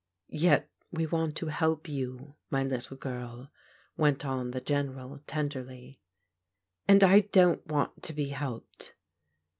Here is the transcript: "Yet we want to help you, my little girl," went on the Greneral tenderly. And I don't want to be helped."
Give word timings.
"Yet 0.49 0.67
we 0.91 1.05
want 1.05 1.35
to 1.35 1.45
help 1.49 1.87
you, 1.87 2.33
my 2.49 2.63
little 2.63 2.97
girl," 2.97 3.51
went 3.95 4.25
on 4.25 4.49
the 4.49 4.59
Greneral 4.59 5.21
tenderly. 5.27 6.01
And 6.87 7.03
I 7.03 7.19
don't 7.19 7.63
want 7.67 8.01
to 8.01 8.13
be 8.13 8.29
helped." 8.29 8.95